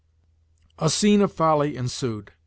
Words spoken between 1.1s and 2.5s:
of folly ensued.